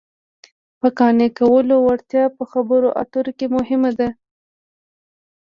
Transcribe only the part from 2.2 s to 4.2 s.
په خبرو اترو کې مهمه ده